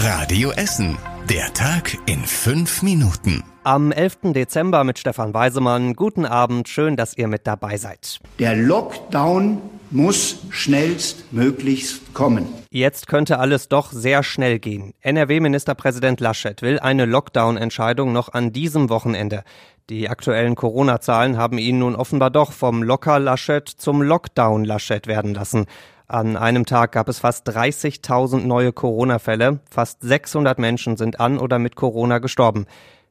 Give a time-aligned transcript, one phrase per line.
[0.00, 0.96] Radio Essen.
[1.28, 3.42] Der Tag in fünf Minuten.
[3.64, 4.32] Am 11.
[4.32, 5.94] Dezember mit Stefan Weisemann.
[5.94, 8.20] Guten Abend, schön, dass ihr mit dabei seid.
[8.38, 12.46] Der Lockdown muss schnellstmöglichst kommen.
[12.70, 14.94] Jetzt könnte alles doch sehr schnell gehen.
[15.00, 19.42] NRW-Ministerpräsident Laschet will eine Lockdown-Entscheidung noch an diesem Wochenende.
[19.90, 25.66] Die aktuellen Corona-Zahlen haben ihn nun offenbar doch vom Locker-Laschet zum Lockdown-Laschet werden lassen.
[26.10, 29.60] An einem Tag gab es fast 30.000 neue Corona-Fälle.
[29.70, 32.64] Fast 600 Menschen sind an oder mit Corona gestorben.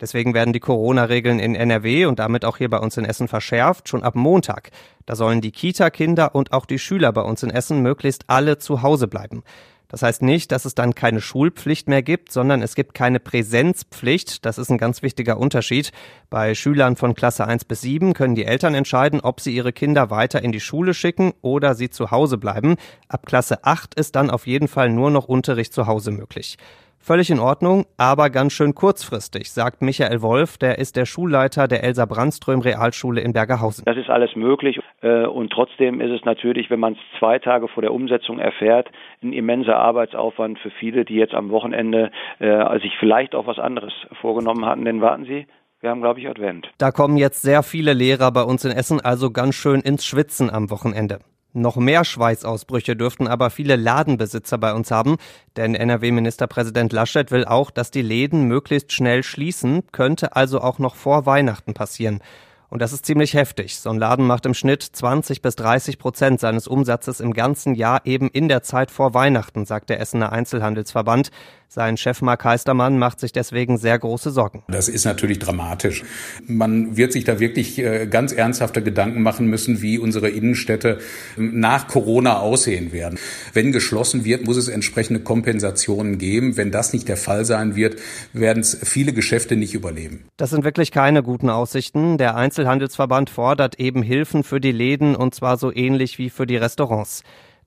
[0.00, 3.88] Deswegen werden die Corona-Regeln in NRW und damit auch hier bei uns in Essen verschärft,
[3.88, 4.70] schon ab Montag.
[5.06, 8.82] Da sollen die Kita-Kinder und auch die Schüler bei uns in Essen möglichst alle zu
[8.82, 9.44] Hause bleiben.
[9.90, 14.46] Das heißt nicht, dass es dann keine Schulpflicht mehr gibt, sondern es gibt keine Präsenzpflicht.
[14.46, 15.90] Das ist ein ganz wichtiger Unterschied.
[16.30, 20.10] Bei Schülern von Klasse 1 bis 7 können die Eltern entscheiden, ob sie ihre Kinder
[20.10, 22.76] weiter in die Schule schicken oder sie zu Hause bleiben.
[23.08, 26.56] Ab Klasse 8 ist dann auf jeden Fall nur noch Unterricht zu Hause möglich.
[27.02, 31.82] Völlig in Ordnung, aber ganz schön kurzfristig, sagt Michael Wolf, der ist der Schulleiter der
[31.82, 33.84] Elsa Brandström Realschule in Bergerhausen.
[33.86, 37.68] Das ist alles möglich äh, und trotzdem ist es natürlich, wenn man es zwei Tage
[37.68, 38.90] vor der Umsetzung erfährt,
[39.22, 43.94] ein immenser Arbeitsaufwand für viele, die jetzt am Wochenende äh, sich vielleicht auch was anderes
[44.20, 44.84] vorgenommen hatten.
[44.84, 45.46] Denn warten Sie,
[45.80, 46.70] wir haben, glaube ich, Advent.
[46.76, 50.50] Da kommen jetzt sehr viele Lehrer bei uns in Essen also ganz schön ins Schwitzen
[50.50, 51.20] am Wochenende.
[51.52, 55.16] Noch mehr Schweißausbrüche dürften aber viele Ladenbesitzer bei uns haben,
[55.56, 60.94] denn NRW-Ministerpräsident Laschet will auch, dass die Läden möglichst schnell schließen, könnte also auch noch
[60.94, 62.20] vor Weihnachten passieren.
[62.68, 63.80] Und das ist ziemlich heftig.
[63.80, 68.02] So ein Laden macht im Schnitt 20 bis 30 Prozent seines Umsatzes im ganzen Jahr
[68.06, 71.32] eben in der Zeit vor Weihnachten, sagt der Essener Einzelhandelsverband.
[71.72, 74.64] Sein Chef Mark Heistermann macht sich deswegen sehr große Sorgen.
[74.66, 76.02] Das ist natürlich dramatisch.
[76.48, 80.98] Man wird sich da wirklich äh, ganz ernsthafte Gedanken machen müssen, wie unsere Innenstädte
[81.36, 83.20] nach Corona aussehen werden.
[83.52, 86.56] Wenn geschlossen wird, muss es entsprechende Kompensationen geben.
[86.56, 88.00] Wenn das nicht der Fall sein wird,
[88.32, 90.24] werden es viele Geschäfte nicht überleben.
[90.38, 92.18] Das sind wirklich keine guten Aussichten.
[92.18, 96.56] Der Einzelhandelsverband fordert eben Hilfen für die Läden und zwar so ähnlich wie für die
[96.56, 97.22] Restaurants.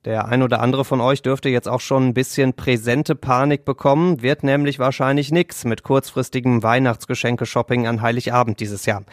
[0.05, 4.21] Der ein oder andere von euch dürfte jetzt auch schon ein bisschen präsente Panik bekommen,
[4.21, 9.03] wird nämlich wahrscheinlich nix mit kurzfristigem Weihnachtsgeschenke-Shopping an Heiligabend dieses Jahr.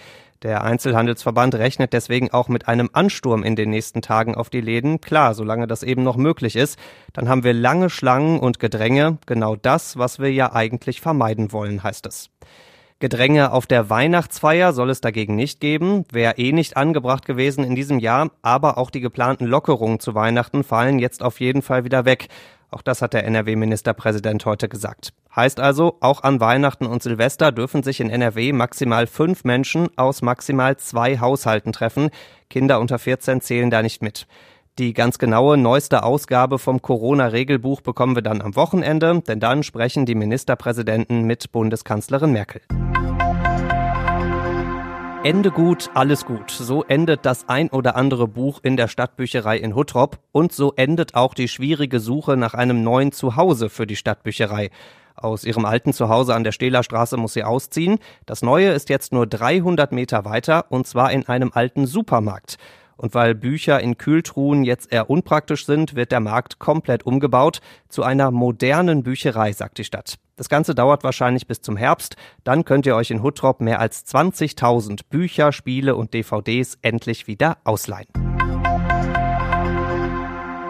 [0.42, 5.00] Der Einzelhandelsverband rechnet deswegen auch mit einem Ansturm in den nächsten Tagen auf die Läden.
[5.00, 6.78] Klar, solange das eben noch möglich ist,
[7.12, 11.82] dann haben wir lange Schlangen und Gedränge, genau das, was wir ja eigentlich vermeiden wollen,
[11.82, 12.30] heißt es.
[13.00, 17.74] Gedränge auf der Weihnachtsfeier soll es dagegen nicht geben, wäre eh nicht angebracht gewesen in
[17.74, 22.04] diesem Jahr, aber auch die geplanten Lockerungen zu Weihnachten fallen jetzt auf jeden Fall wieder
[22.04, 22.28] weg.
[22.70, 25.14] Auch das hat der NRW-Ministerpräsident heute gesagt.
[25.34, 30.20] Heißt also, auch an Weihnachten und Silvester dürfen sich in NRW maximal fünf Menschen aus
[30.20, 32.10] maximal zwei Haushalten treffen.
[32.50, 34.26] Kinder unter 14 zählen da nicht mit.
[34.80, 40.06] Die ganz genaue neueste Ausgabe vom Corona-Regelbuch bekommen wir dann am Wochenende, denn dann sprechen
[40.06, 42.62] die Ministerpräsidenten mit Bundeskanzlerin Merkel.
[45.22, 46.50] Ende gut, alles gut.
[46.50, 51.14] So endet das ein oder andere Buch in der Stadtbücherei in Huttrop und so endet
[51.14, 54.70] auch die schwierige Suche nach einem neuen Zuhause für die Stadtbücherei.
[55.14, 57.98] Aus ihrem alten Zuhause an der Stehlerstraße muss sie ausziehen.
[58.24, 62.56] Das neue ist jetzt nur 300 Meter weiter und zwar in einem alten Supermarkt.
[63.00, 68.02] Und weil Bücher in Kühltruhen jetzt eher unpraktisch sind, wird der Markt komplett umgebaut zu
[68.02, 70.18] einer modernen Bücherei, sagt die Stadt.
[70.36, 72.16] Das Ganze dauert wahrscheinlich bis zum Herbst.
[72.44, 77.56] Dann könnt ihr euch in Huttrop mehr als 20.000 Bücher, Spiele und DVDs endlich wieder
[77.64, 78.29] ausleihen.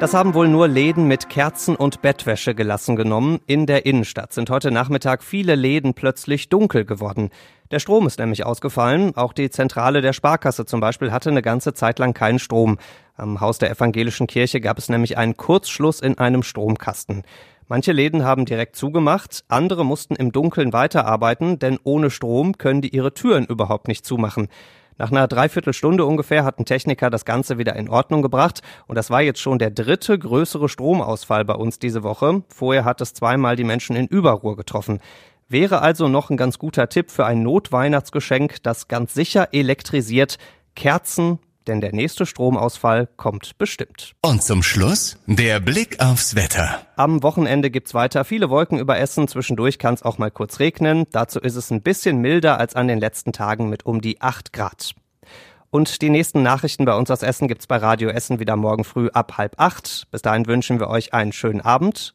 [0.00, 3.41] Das haben wohl nur Läden mit Kerzen und Bettwäsche gelassen genommen.
[3.47, 7.28] In der Innenstadt sind heute Nachmittag viele Läden plötzlich dunkel geworden.
[7.71, 9.15] Der Strom ist nämlich ausgefallen.
[9.15, 12.78] Auch die Zentrale der Sparkasse zum Beispiel hatte eine ganze Zeit lang keinen Strom.
[13.15, 17.22] Am Haus der evangelischen Kirche gab es nämlich einen Kurzschluss in einem Stromkasten.
[17.69, 22.88] Manche Läden haben direkt zugemacht, andere mussten im Dunkeln weiterarbeiten, denn ohne Strom können die
[22.88, 24.49] ihre Türen überhaupt nicht zumachen.
[25.00, 29.09] Nach einer Dreiviertelstunde ungefähr hat ein Techniker das Ganze wieder in Ordnung gebracht und das
[29.09, 32.43] war jetzt schon der dritte größere Stromausfall bei uns diese Woche.
[32.50, 35.00] Vorher hat es zweimal die Menschen in Überruhr getroffen.
[35.49, 40.37] Wäre also noch ein ganz guter Tipp für ein Notweihnachtsgeschenk, das ganz sicher elektrisiert.
[40.76, 44.12] Kerzen, denn der nächste Stromausfall kommt bestimmt.
[44.22, 46.80] Und zum Schluss der Blick aufs Wetter.
[46.96, 49.28] Am Wochenende gibt's weiter viele Wolken über Essen.
[49.28, 51.06] Zwischendurch kann es auch mal kurz regnen.
[51.12, 54.52] Dazu ist es ein bisschen milder als an den letzten Tagen mit um die 8
[54.52, 54.94] Grad.
[55.70, 59.08] Und die nächsten Nachrichten bei uns aus Essen gibt's bei Radio Essen wieder morgen früh
[59.10, 60.08] ab halb acht.
[60.10, 62.14] Bis dahin wünschen wir euch einen schönen Abend